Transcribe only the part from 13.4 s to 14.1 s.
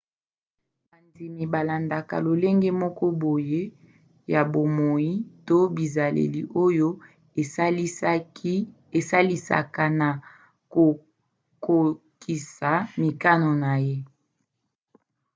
na ye